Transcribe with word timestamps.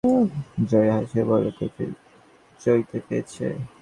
জয়া 0.69 0.93
হাসিয়া 0.97 1.25
বলে, 1.25 1.49
তোকে 1.59 1.85
চৈতে 2.59 2.97
পেয়েছে। 3.07 3.45